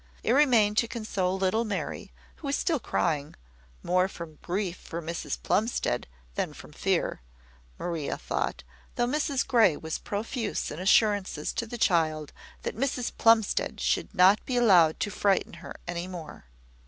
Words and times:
It 0.23 0.31
remained 0.31 0.77
to 0.79 0.87
console 0.87 1.37
little 1.37 1.63
Mary, 1.63 2.11
who 2.37 2.47
was 2.47 2.55
still 2.55 2.79
crying, 2.79 3.35
more 3.83 4.07
from 4.07 4.39
grief 4.41 4.77
for 4.77 4.99
Mrs 4.99 5.37
Plumstead 5.43 6.07
than 6.33 6.53
from 6.55 6.73
fear, 6.73 7.21
Maria 7.77 8.17
thought, 8.17 8.63
though 8.95 9.05
Mrs 9.05 9.45
Grey 9.45 9.77
was 9.77 9.99
profuse 9.99 10.71
in 10.71 10.79
assurances 10.79 11.53
to 11.53 11.67
the 11.67 11.77
child 11.77 12.33
that 12.63 12.75
Mrs 12.75 13.11
Plumstead 13.15 13.79
should 13.79 14.15
not 14.15 14.43
be 14.43 14.57
allowed 14.57 14.99
to 15.01 15.11
frighten 15.11 15.53
her 15.61 15.75
any 15.87 16.07
more. 16.07 16.45